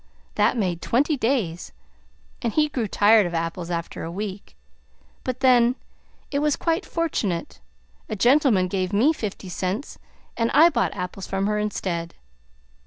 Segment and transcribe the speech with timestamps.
[0.33, 1.73] That made twenty days,
[2.41, 4.55] and he grew tired of apples after a week;
[5.23, 5.75] but then
[6.31, 7.59] it was quite fortunate
[8.09, 9.99] a gentleman gave me fifty cents
[10.35, 12.15] and I bought apples from her instead.